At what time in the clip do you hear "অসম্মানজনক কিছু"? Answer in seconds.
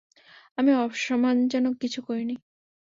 0.75-1.99